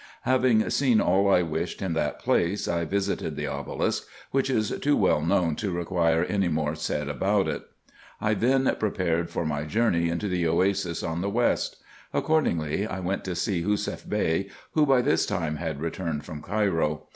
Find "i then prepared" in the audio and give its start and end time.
8.19-9.29